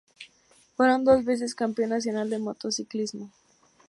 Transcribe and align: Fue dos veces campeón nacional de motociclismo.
Fue 0.75 0.87
dos 1.03 1.25
veces 1.25 1.53
campeón 1.53 1.91
nacional 1.91 2.27
de 2.31 2.39
motociclismo. 2.39 3.29